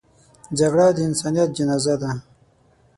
[0.57, 2.11] جګړه د انسانیت جنازه ده